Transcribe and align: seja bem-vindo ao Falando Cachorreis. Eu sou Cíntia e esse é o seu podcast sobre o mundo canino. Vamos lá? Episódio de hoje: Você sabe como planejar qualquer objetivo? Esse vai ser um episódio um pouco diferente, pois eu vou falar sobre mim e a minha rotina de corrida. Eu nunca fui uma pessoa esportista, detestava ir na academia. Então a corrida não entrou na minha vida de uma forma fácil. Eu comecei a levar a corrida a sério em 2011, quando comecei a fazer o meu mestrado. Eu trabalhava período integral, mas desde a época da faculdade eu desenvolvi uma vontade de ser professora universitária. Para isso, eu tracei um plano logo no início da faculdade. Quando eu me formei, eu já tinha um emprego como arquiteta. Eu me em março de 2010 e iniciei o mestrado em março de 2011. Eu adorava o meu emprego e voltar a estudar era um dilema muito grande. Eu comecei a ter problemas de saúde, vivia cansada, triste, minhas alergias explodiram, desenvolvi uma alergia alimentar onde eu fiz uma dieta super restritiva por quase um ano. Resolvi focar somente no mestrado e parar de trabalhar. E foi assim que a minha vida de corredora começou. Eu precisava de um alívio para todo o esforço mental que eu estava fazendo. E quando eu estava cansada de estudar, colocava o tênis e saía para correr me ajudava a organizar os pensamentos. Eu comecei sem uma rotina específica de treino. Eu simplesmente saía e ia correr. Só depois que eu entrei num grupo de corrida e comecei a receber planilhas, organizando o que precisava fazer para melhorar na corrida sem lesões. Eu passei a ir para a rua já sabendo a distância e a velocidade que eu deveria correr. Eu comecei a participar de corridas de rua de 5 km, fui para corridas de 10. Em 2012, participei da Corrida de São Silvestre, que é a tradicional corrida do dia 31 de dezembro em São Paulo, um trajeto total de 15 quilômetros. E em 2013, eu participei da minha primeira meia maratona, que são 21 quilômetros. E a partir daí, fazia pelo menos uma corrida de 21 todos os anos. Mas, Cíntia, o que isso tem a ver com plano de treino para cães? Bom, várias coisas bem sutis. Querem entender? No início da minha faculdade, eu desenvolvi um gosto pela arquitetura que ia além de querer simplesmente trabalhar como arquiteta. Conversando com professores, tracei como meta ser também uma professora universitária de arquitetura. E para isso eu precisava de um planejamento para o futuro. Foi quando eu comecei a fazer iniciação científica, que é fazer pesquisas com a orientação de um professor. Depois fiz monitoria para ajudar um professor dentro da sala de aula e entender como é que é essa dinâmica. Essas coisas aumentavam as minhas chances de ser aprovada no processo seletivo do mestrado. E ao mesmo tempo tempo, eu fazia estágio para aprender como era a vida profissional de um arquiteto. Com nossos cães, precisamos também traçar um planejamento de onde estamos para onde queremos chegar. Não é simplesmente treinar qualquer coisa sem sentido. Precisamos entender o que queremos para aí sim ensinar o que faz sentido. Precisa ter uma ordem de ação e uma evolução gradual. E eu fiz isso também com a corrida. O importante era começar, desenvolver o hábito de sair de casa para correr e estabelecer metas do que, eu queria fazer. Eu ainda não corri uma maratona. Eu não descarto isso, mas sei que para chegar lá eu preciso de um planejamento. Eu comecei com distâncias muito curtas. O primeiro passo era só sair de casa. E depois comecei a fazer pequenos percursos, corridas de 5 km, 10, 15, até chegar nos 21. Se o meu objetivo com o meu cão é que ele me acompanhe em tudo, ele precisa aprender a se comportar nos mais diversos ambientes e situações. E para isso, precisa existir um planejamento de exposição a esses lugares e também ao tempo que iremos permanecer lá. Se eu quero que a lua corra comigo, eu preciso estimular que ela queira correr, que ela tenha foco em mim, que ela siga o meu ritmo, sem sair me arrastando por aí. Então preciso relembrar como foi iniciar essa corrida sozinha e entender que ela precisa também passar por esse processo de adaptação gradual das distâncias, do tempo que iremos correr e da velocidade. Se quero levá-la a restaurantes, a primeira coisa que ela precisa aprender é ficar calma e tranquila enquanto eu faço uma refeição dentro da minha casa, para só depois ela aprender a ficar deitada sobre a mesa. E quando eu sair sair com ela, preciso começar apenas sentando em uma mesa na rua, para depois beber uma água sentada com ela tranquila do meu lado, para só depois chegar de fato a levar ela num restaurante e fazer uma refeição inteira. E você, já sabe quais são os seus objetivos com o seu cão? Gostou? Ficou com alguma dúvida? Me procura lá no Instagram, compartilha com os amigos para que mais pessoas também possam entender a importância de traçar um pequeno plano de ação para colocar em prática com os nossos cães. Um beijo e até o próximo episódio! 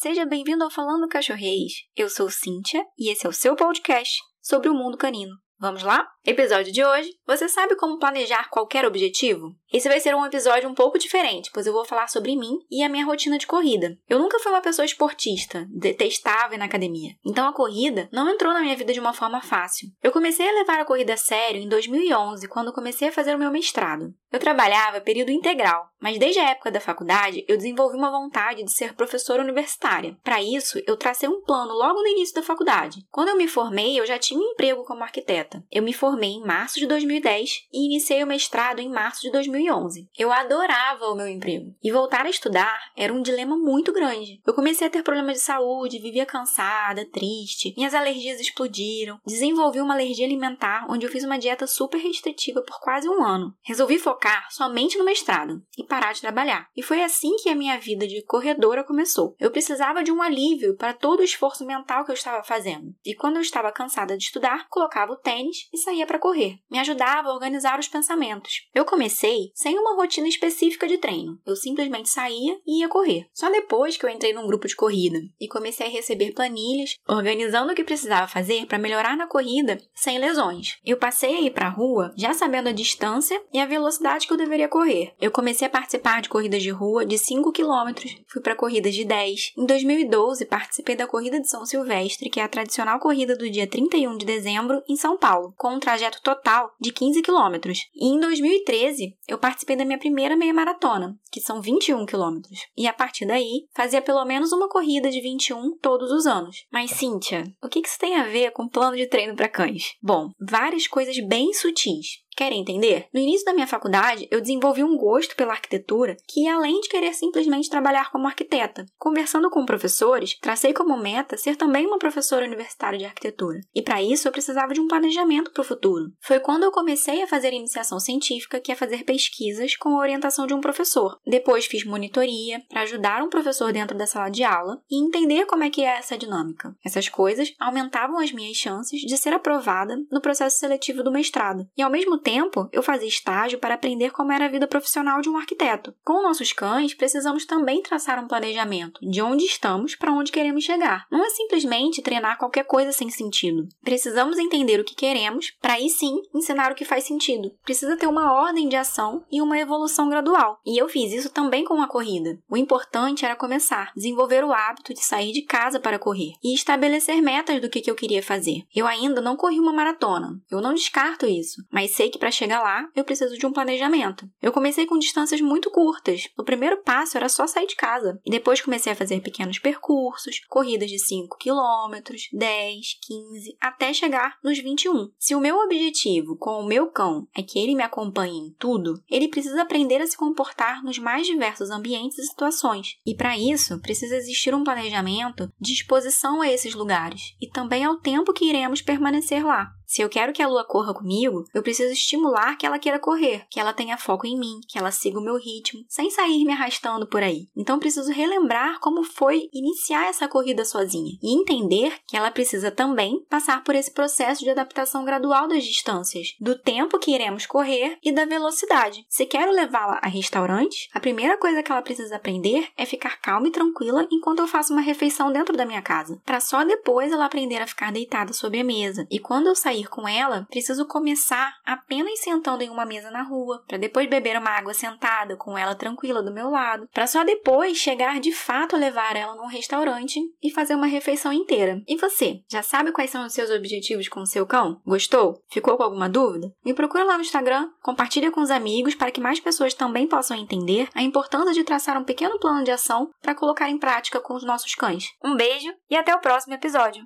seja 0.00 0.24
bem-vindo 0.24 0.64
ao 0.64 0.70
Falando 0.70 1.06
Cachorreis. 1.06 1.74
Eu 1.94 2.08
sou 2.08 2.30
Cíntia 2.30 2.82
e 2.98 3.12
esse 3.12 3.26
é 3.26 3.28
o 3.28 3.34
seu 3.34 3.54
podcast 3.54 4.18
sobre 4.40 4.70
o 4.70 4.74
mundo 4.74 4.96
canino. 4.96 5.36
Vamos 5.58 5.82
lá? 5.82 6.08
Episódio 6.24 6.70
de 6.70 6.84
hoje: 6.84 7.14
Você 7.26 7.48
sabe 7.48 7.74
como 7.76 7.98
planejar 7.98 8.50
qualquer 8.50 8.84
objetivo? 8.84 9.54
Esse 9.72 9.88
vai 9.88 10.00
ser 10.00 10.14
um 10.14 10.26
episódio 10.26 10.68
um 10.68 10.74
pouco 10.74 10.98
diferente, 10.98 11.50
pois 11.54 11.66
eu 11.66 11.72
vou 11.72 11.84
falar 11.84 12.08
sobre 12.08 12.36
mim 12.36 12.58
e 12.70 12.82
a 12.82 12.88
minha 12.88 13.06
rotina 13.06 13.38
de 13.38 13.46
corrida. 13.46 13.96
Eu 14.08 14.18
nunca 14.18 14.38
fui 14.40 14.52
uma 14.52 14.60
pessoa 14.60 14.84
esportista, 14.84 15.66
detestava 15.70 16.54
ir 16.54 16.58
na 16.58 16.64
academia. 16.64 17.14
Então 17.24 17.48
a 17.48 17.54
corrida 17.54 18.08
não 18.12 18.28
entrou 18.28 18.52
na 18.52 18.60
minha 18.60 18.76
vida 18.76 18.92
de 18.92 19.00
uma 19.00 19.14
forma 19.14 19.40
fácil. 19.40 19.88
Eu 20.02 20.10
comecei 20.12 20.46
a 20.46 20.52
levar 20.52 20.80
a 20.80 20.84
corrida 20.84 21.14
a 21.14 21.16
sério 21.16 21.62
em 21.62 21.68
2011, 21.68 22.48
quando 22.48 22.72
comecei 22.72 23.08
a 23.08 23.12
fazer 23.12 23.34
o 23.34 23.38
meu 23.38 23.50
mestrado. 23.50 24.12
Eu 24.32 24.38
trabalhava 24.38 25.00
período 25.00 25.30
integral, 25.30 25.88
mas 26.00 26.18
desde 26.18 26.40
a 26.40 26.50
época 26.50 26.70
da 26.70 26.80
faculdade 26.80 27.44
eu 27.48 27.56
desenvolvi 27.56 27.96
uma 27.96 28.10
vontade 28.10 28.62
de 28.62 28.72
ser 28.72 28.94
professora 28.94 29.42
universitária. 29.42 30.16
Para 30.22 30.42
isso, 30.42 30.80
eu 30.86 30.96
tracei 30.96 31.28
um 31.28 31.42
plano 31.42 31.72
logo 31.72 32.00
no 32.00 32.08
início 32.08 32.34
da 32.34 32.42
faculdade. 32.42 33.04
Quando 33.10 33.28
eu 33.28 33.36
me 33.36 33.48
formei, 33.48 33.98
eu 33.98 34.06
já 34.06 34.18
tinha 34.18 34.38
um 34.38 34.52
emprego 34.52 34.84
como 34.84 35.02
arquiteta. 35.02 35.64
Eu 35.70 35.82
me 35.82 35.92
em 36.18 36.44
março 36.44 36.78
de 36.78 36.86
2010 36.86 37.68
e 37.72 37.86
iniciei 37.86 38.22
o 38.22 38.26
mestrado 38.26 38.80
em 38.80 38.88
março 38.88 39.22
de 39.22 39.30
2011. 39.30 40.08
Eu 40.18 40.32
adorava 40.32 41.06
o 41.06 41.14
meu 41.14 41.28
emprego 41.28 41.74
e 41.82 41.90
voltar 41.90 42.26
a 42.26 42.30
estudar 42.30 42.78
era 42.96 43.12
um 43.12 43.22
dilema 43.22 43.56
muito 43.56 43.92
grande. 43.92 44.40
Eu 44.46 44.54
comecei 44.54 44.86
a 44.86 44.90
ter 44.90 45.02
problemas 45.02 45.36
de 45.36 45.42
saúde, 45.42 45.98
vivia 45.98 46.26
cansada, 46.26 47.08
triste, 47.10 47.74
minhas 47.76 47.94
alergias 47.94 48.40
explodiram, 48.40 49.20
desenvolvi 49.26 49.80
uma 49.80 49.94
alergia 49.94 50.26
alimentar 50.26 50.86
onde 50.88 51.06
eu 51.06 51.10
fiz 51.10 51.24
uma 51.24 51.38
dieta 51.38 51.66
super 51.66 51.98
restritiva 51.98 52.62
por 52.62 52.80
quase 52.80 53.08
um 53.08 53.24
ano. 53.24 53.54
Resolvi 53.62 53.98
focar 53.98 54.46
somente 54.50 54.98
no 54.98 55.04
mestrado 55.04 55.62
e 55.76 55.84
parar 55.84 56.12
de 56.12 56.20
trabalhar. 56.20 56.68
E 56.76 56.82
foi 56.82 57.02
assim 57.02 57.36
que 57.36 57.48
a 57.48 57.54
minha 57.54 57.78
vida 57.78 58.06
de 58.06 58.22
corredora 58.24 58.84
começou. 58.84 59.34
Eu 59.38 59.50
precisava 59.50 60.02
de 60.02 60.12
um 60.12 60.22
alívio 60.22 60.76
para 60.76 60.94
todo 60.94 61.20
o 61.20 61.24
esforço 61.24 61.64
mental 61.66 62.04
que 62.04 62.10
eu 62.10 62.14
estava 62.14 62.42
fazendo. 62.42 62.94
E 63.04 63.14
quando 63.14 63.36
eu 63.36 63.42
estava 63.42 63.72
cansada 63.72 64.16
de 64.16 64.24
estudar, 64.24 64.68
colocava 64.68 65.12
o 65.12 65.16
tênis 65.16 65.68
e 65.72 65.78
saía 65.78 65.99
para 66.06 66.18
correr 66.18 66.58
me 66.70 66.78
ajudava 66.78 67.28
a 67.28 67.34
organizar 67.34 67.78
os 67.78 67.88
pensamentos. 67.88 68.66
Eu 68.74 68.84
comecei 68.84 69.50
sem 69.54 69.78
uma 69.78 69.96
rotina 69.96 70.28
específica 70.28 70.86
de 70.86 70.98
treino. 70.98 71.38
Eu 71.44 71.56
simplesmente 71.56 72.08
saía 72.08 72.56
e 72.66 72.80
ia 72.80 72.88
correr. 72.88 73.26
Só 73.34 73.50
depois 73.50 73.96
que 73.96 74.06
eu 74.06 74.10
entrei 74.10 74.32
num 74.32 74.46
grupo 74.46 74.68
de 74.68 74.76
corrida 74.76 75.18
e 75.40 75.48
comecei 75.48 75.86
a 75.86 75.90
receber 75.90 76.32
planilhas, 76.32 76.96
organizando 77.08 77.72
o 77.72 77.74
que 77.74 77.84
precisava 77.84 78.28
fazer 78.28 78.66
para 78.66 78.78
melhorar 78.78 79.16
na 79.16 79.26
corrida 79.26 79.78
sem 79.94 80.18
lesões. 80.18 80.76
Eu 80.84 80.96
passei 80.96 81.34
a 81.34 81.40
ir 81.40 81.50
para 81.50 81.66
a 81.66 81.70
rua 81.70 82.12
já 82.16 82.32
sabendo 82.32 82.68
a 82.68 82.72
distância 82.72 83.40
e 83.52 83.58
a 83.58 83.66
velocidade 83.66 84.26
que 84.26 84.32
eu 84.32 84.38
deveria 84.38 84.68
correr. 84.68 85.12
Eu 85.20 85.30
comecei 85.30 85.66
a 85.66 85.70
participar 85.70 86.22
de 86.22 86.28
corridas 86.28 86.62
de 86.62 86.70
rua 86.70 87.04
de 87.04 87.18
5 87.18 87.52
km, 87.52 87.92
fui 88.28 88.40
para 88.40 88.54
corridas 88.54 88.94
de 88.94 89.04
10. 89.04 89.52
Em 89.56 89.66
2012, 89.66 90.44
participei 90.44 90.94
da 90.94 91.06
Corrida 91.06 91.40
de 91.40 91.48
São 91.48 91.64
Silvestre, 91.64 92.30
que 92.30 92.40
é 92.40 92.44
a 92.44 92.48
tradicional 92.48 92.98
corrida 93.00 93.36
do 93.36 93.50
dia 93.50 93.66
31 93.66 94.16
de 94.16 94.26
dezembro 94.26 94.82
em 94.88 94.96
São 94.96 95.16
Paulo, 95.16 95.54
um 95.70 95.78
trajeto 95.90 96.22
total 96.22 96.72
de 96.80 96.92
15 96.92 97.20
quilômetros. 97.20 97.80
E 97.92 98.06
em 98.06 98.20
2013, 98.20 99.16
eu 99.26 99.38
participei 99.38 99.74
da 99.74 99.84
minha 99.84 99.98
primeira 99.98 100.36
meia 100.36 100.54
maratona, 100.54 101.18
que 101.32 101.40
são 101.40 101.60
21 101.60 102.06
quilômetros. 102.06 102.60
E 102.76 102.86
a 102.86 102.92
partir 102.92 103.26
daí, 103.26 103.66
fazia 103.74 104.00
pelo 104.00 104.24
menos 104.24 104.52
uma 104.52 104.68
corrida 104.68 105.10
de 105.10 105.20
21 105.20 105.76
todos 105.78 106.12
os 106.12 106.26
anos. 106.26 106.64
Mas, 106.70 106.92
Cíntia, 106.92 107.42
o 107.60 107.68
que 107.68 107.80
isso 107.80 107.98
tem 107.98 108.14
a 108.14 108.24
ver 108.24 108.52
com 108.52 108.68
plano 108.68 108.96
de 108.96 109.08
treino 109.08 109.34
para 109.34 109.48
cães? 109.48 109.94
Bom, 110.00 110.30
várias 110.40 110.86
coisas 110.86 111.16
bem 111.26 111.52
sutis. 111.52 112.20
Querem 112.40 112.62
entender? 112.62 113.06
No 113.12 113.20
início 113.20 113.44
da 113.44 113.52
minha 113.52 113.66
faculdade, 113.66 114.26
eu 114.30 114.40
desenvolvi 114.40 114.82
um 114.82 114.96
gosto 114.96 115.36
pela 115.36 115.52
arquitetura 115.52 116.16
que 116.26 116.44
ia 116.44 116.54
além 116.54 116.80
de 116.80 116.88
querer 116.88 117.12
simplesmente 117.12 117.68
trabalhar 117.68 118.10
como 118.10 118.26
arquiteta. 118.26 118.86
Conversando 118.96 119.50
com 119.50 119.66
professores, 119.66 120.38
tracei 120.40 120.72
como 120.72 120.96
meta 120.96 121.36
ser 121.36 121.56
também 121.56 121.86
uma 121.86 121.98
professora 121.98 122.46
universitária 122.46 122.98
de 122.98 123.04
arquitetura. 123.04 123.60
E 123.74 123.82
para 123.82 124.02
isso 124.02 124.26
eu 124.26 124.32
precisava 124.32 124.72
de 124.72 124.80
um 124.80 124.88
planejamento 124.88 125.50
para 125.50 125.60
o 125.60 125.64
futuro. 125.64 126.06
Foi 126.18 126.40
quando 126.40 126.62
eu 126.62 126.72
comecei 126.72 127.22
a 127.22 127.26
fazer 127.26 127.52
iniciação 127.52 128.00
científica, 128.00 128.58
que 128.58 128.72
é 128.72 128.74
fazer 128.74 129.04
pesquisas 129.04 129.76
com 129.76 129.90
a 129.90 130.00
orientação 130.00 130.46
de 130.46 130.54
um 130.54 130.62
professor. 130.62 131.18
Depois 131.26 131.66
fiz 131.66 131.84
monitoria 131.84 132.62
para 132.70 132.80
ajudar 132.80 133.22
um 133.22 133.28
professor 133.28 133.70
dentro 133.70 133.98
da 133.98 134.06
sala 134.06 134.30
de 134.30 134.44
aula 134.44 134.80
e 134.90 134.98
entender 134.98 135.44
como 135.44 135.64
é 135.64 135.68
que 135.68 135.82
é 135.82 135.98
essa 135.98 136.16
dinâmica. 136.16 136.74
Essas 136.82 137.06
coisas 137.06 137.52
aumentavam 137.60 138.18
as 138.18 138.32
minhas 138.32 138.56
chances 138.56 139.02
de 139.02 139.18
ser 139.18 139.34
aprovada 139.34 139.94
no 140.10 140.22
processo 140.22 140.58
seletivo 140.58 141.02
do 141.02 141.12
mestrado. 141.12 141.68
E 141.76 141.82
ao 141.82 141.90
mesmo 141.90 142.16
tempo 142.16 142.29
tempo, 142.30 142.68
eu 142.72 142.82
fazia 142.82 143.08
estágio 143.08 143.58
para 143.58 143.74
aprender 143.74 144.10
como 144.12 144.30
era 144.30 144.44
a 144.44 144.48
vida 144.48 144.68
profissional 144.68 145.20
de 145.20 145.28
um 145.28 145.36
arquiteto. 145.36 145.92
Com 146.04 146.22
nossos 146.22 146.52
cães, 146.52 146.94
precisamos 146.94 147.44
também 147.44 147.82
traçar 147.82 148.22
um 148.22 148.28
planejamento 148.28 149.00
de 149.02 149.20
onde 149.20 149.44
estamos 149.44 149.96
para 149.96 150.12
onde 150.12 150.30
queremos 150.30 150.62
chegar. 150.62 151.06
Não 151.10 151.24
é 151.24 151.30
simplesmente 151.30 152.02
treinar 152.02 152.38
qualquer 152.38 152.64
coisa 152.64 152.92
sem 152.92 153.10
sentido. 153.10 153.66
Precisamos 153.82 154.38
entender 154.38 154.78
o 154.78 154.84
que 154.84 154.94
queremos 154.94 155.50
para 155.60 155.74
aí 155.74 155.88
sim 155.88 156.22
ensinar 156.32 156.70
o 156.70 156.74
que 156.74 156.84
faz 156.84 157.04
sentido. 157.04 157.50
Precisa 157.64 157.96
ter 157.96 158.06
uma 158.06 158.32
ordem 158.32 158.68
de 158.68 158.76
ação 158.76 159.24
e 159.30 159.42
uma 159.42 159.58
evolução 159.58 160.08
gradual. 160.08 160.60
E 160.64 160.80
eu 160.80 160.88
fiz 160.88 161.12
isso 161.12 161.30
também 161.30 161.64
com 161.64 161.82
a 161.82 161.88
corrida. 161.88 162.38
O 162.48 162.56
importante 162.56 163.24
era 163.24 163.34
começar, 163.34 163.90
desenvolver 163.96 164.44
o 164.44 164.52
hábito 164.52 164.94
de 164.94 165.04
sair 165.04 165.32
de 165.32 165.42
casa 165.42 165.80
para 165.80 165.98
correr 165.98 166.34
e 166.44 166.54
estabelecer 166.54 167.20
metas 167.20 167.60
do 167.60 167.68
que, 167.68 167.90
eu 167.90 167.94
queria 167.96 168.22
fazer. 168.22 168.62
Eu 168.72 168.86
ainda 168.86 169.20
não 169.20 169.36
corri 169.36 169.58
uma 169.58 169.72
maratona. 169.72 170.40
Eu 170.48 170.60
não 170.60 170.74
descarto 170.74 171.26
isso, 171.26 171.64
mas 171.72 171.90
sei 171.90 172.09
que 172.10 172.18
para 172.18 172.30
chegar 172.30 172.62
lá 172.62 172.88
eu 172.94 173.04
preciso 173.04 173.36
de 173.38 173.46
um 173.46 173.52
planejamento. 173.52 174.28
Eu 174.42 174.52
comecei 174.52 174.86
com 174.86 174.98
distâncias 174.98 175.40
muito 175.40 175.70
curtas. 175.70 176.28
O 176.36 176.44
primeiro 176.44 176.82
passo 176.82 177.16
era 177.16 177.28
só 177.28 177.46
sair 177.46 177.66
de 177.66 177.76
casa. 177.76 178.20
E 178.24 178.30
depois 178.30 178.60
comecei 178.60 178.92
a 178.92 178.96
fazer 178.96 179.20
pequenos 179.20 179.58
percursos, 179.58 180.40
corridas 180.48 180.90
de 180.90 180.98
5 180.98 181.36
km, 181.38 182.14
10, 182.32 182.98
15, 183.02 183.56
até 183.60 183.92
chegar 183.92 184.38
nos 184.42 184.58
21. 184.58 185.10
Se 185.18 185.34
o 185.34 185.40
meu 185.40 185.56
objetivo 185.58 186.36
com 186.36 186.60
o 186.60 186.66
meu 186.66 186.88
cão 186.88 187.26
é 187.36 187.42
que 187.42 187.58
ele 187.58 187.74
me 187.74 187.82
acompanhe 187.82 188.38
em 188.38 188.54
tudo, 188.58 189.02
ele 189.10 189.28
precisa 189.28 189.62
aprender 189.62 190.00
a 190.00 190.06
se 190.06 190.16
comportar 190.16 190.82
nos 190.82 190.98
mais 190.98 191.26
diversos 191.26 191.70
ambientes 191.70 192.18
e 192.18 192.26
situações. 192.26 192.98
E 193.06 193.14
para 193.14 193.38
isso, 193.38 193.80
precisa 193.80 194.16
existir 194.16 194.54
um 194.54 194.64
planejamento 194.64 195.52
de 195.60 195.72
exposição 195.72 196.40
a 196.40 196.50
esses 196.50 196.74
lugares 196.74 197.34
e 197.40 197.48
também 197.48 197.84
ao 197.84 197.96
tempo 197.96 198.32
que 198.32 198.44
iremos 198.44 198.82
permanecer 198.82 199.44
lá. 199.44 199.72
Se 199.90 200.02
eu 200.02 200.08
quero 200.08 200.32
que 200.32 200.40
a 200.40 200.46
lua 200.46 200.64
corra 200.64 200.94
comigo, 200.94 201.44
eu 201.52 201.64
preciso 201.64 201.92
estimular 201.92 202.56
que 202.56 202.64
ela 202.64 202.78
queira 202.78 203.00
correr, 203.00 203.44
que 203.50 203.58
ela 203.58 203.72
tenha 203.72 203.98
foco 203.98 204.24
em 204.24 204.38
mim, 204.38 204.60
que 204.68 204.78
ela 204.78 204.92
siga 204.92 205.18
o 205.18 205.22
meu 205.22 205.36
ritmo, 205.36 205.84
sem 205.88 206.08
sair 206.08 206.44
me 206.44 206.52
arrastando 206.52 207.08
por 207.08 207.24
aí. 207.24 207.48
Então 207.56 207.80
preciso 207.80 208.12
relembrar 208.12 208.78
como 208.78 209.02
foi 209.02 209.48
iniciar 209.52 210.08
essa 210.08 210.28
corrida 210.28 210.64
sozinha 210.64 211.18
e 211.20 211.36
entender 211.36 211.92
que 212.06 212.16
ela 212.16 212.30
precisa 212.30 212.70
também 212.70 213.26
passar 213.28 213.64
por 213.64 213.74
esse 213.74 213.90
processo 213.90 214.44
de 214.44 214.50
adaptação 214.50 215.04
gradual 215.04 215.48
das 215.48 215.64
distâncias, 215.64 216.36
do 216.40 216.56
tempo 216.56 217.00
que 217.00 217.12
iremos 217.12 217.44
correr 217.44 217.98
e 218.00 218.12
da 218.12 218.24
velocidade. 218.24 219.04
Se 219.08 219.26
quero 219.26 219.50
levá-la 219.50 219.98
a 220.00 220.08
restaurantes, 220.08 220.88
a 220.94 221.00
primeira 221.00 221.36
coisa 221.36 221.64
que 221.64 221.72
ela 221.72 221.82
precisa 221.82 222.14
aprender 222.14 222.68
é 222.76 222.86
ficar 222.86 223.20
calma 223.20 223.48
e 223.48 223.50
tranquila 223.50 224.06
enquanto 224.08 224.38
eu 224.38 224.46
faço 224.46 224.72
uma 224.72 224.82
refeição 224.82 225.32
dentro 225.32 225.56
da 225.56 225.66
minha 225.66 225.82
casa, 225.82 226.22
para 226.24 226.38
só 226.38 226.62
depois 226.62 227.10
ela 227.10 227.24
aprender 227.24 227.60
a 227.60 227.66
ficar 227.66 227.90
deitada 227.90 228.32
sobre 228.32 228.60
a 228.60 228.64
mesa. 228.64 229.04
E 229.10 229.18
quando 229.18 229.48
eu 229.48 229.56
sair 229.56 229.79
sair 229.80 229.88
com 229.88 230.06
ela, 230.06 230.46
preciso 230.50 230.86
começar 230.86 231.54
apenas 231.64 232.20
sentando 232.20 232.62
em 232.62 232.70
uma 232.70 232.84
mesa 232.84 233.10
na 233.10 233.22
rua, 233.22 233.62
para 233.66 233.78
depois 233.78 234.08
beber 234.08 234.38
uma 234.38 234.50
água 234.50 234.74
sentada 234.74 235.36
com 235.36 235.56
ela 235.56 235.74
tranquila 235.74 236.22
do 236.22 236.32
meu 236.32 236.50
lado, 236.50 236.88
para 236.92 237.06
só 237.06 237.24
depois 237.24 237.78
chegar 237.78 238.20
de 238.20 238.32
fato 238.32 238.76
a 238.76 238.78
levar 238.78 239.16
ela 239.16 239.34
num 239.34 239.46
restaurante 239.46 240.20
e 240.42 240.50
fazer 240.50 240.74
uma 240.74 240.86
refeição 240.86 241.32
inteira. 241.32 241.82
E 241.86 241.96
você, 241.96 242.42
já 242.50 242.62
sabe 242.62 242.92
quais 242.92 243.10
são 243.10 243.24
os 243.24 243.32
seus 243.32 243.50
objetivos 243.50 244.08
com 244.08 244.20
o 244.20 244.26
seu 244.26 244.46
cão? 244.46 244.80
Gostou? 244.86 245.42
Ficou 245.48 245.76
com 245.76 245.82
alguma 245.82 246.08
dúvida? 246.08 246.52
Me 246.64 246.74
procura 246.74 247.04
lá 247.04 247.16
no 247.16 247.22
Instagram, 247.22 247.70
compartilha 247.82 248.30
com 248.30 248.40
os 248.40 248.50
amigos 248.50 248.94
para 248.94 249.10
que 249.10 249.20
mais 249.20 249.40
pessoas 249.40 249.74
também 249.74 250.06
possam 250.06 250.36
entender 250.36 250.88
a 250.94 251.02
importância 251.02 251.52
de 251.52 251.64
traçar 251.64 251.96
um 251.98 252.04
pequeno 252.04 252.38
plano 252.38 252.64
de 252.64 252.70
ação 252.70 253.10
para 253.22 253.34
colocar 253.34 253.68
em 253.68 253.78
prática 253.78 254.20
com 254.20 254.34
os 254.34 254.44
nossos 254.44 254.74
cães. 254.74 255.08
Um 255.24 255.36
beijo 255.36 255.72
e 255.88 255.96
até 255.96 256.14
o 256.14 256.20
próximo 256.20 256.54
episódio! 256.54 257.04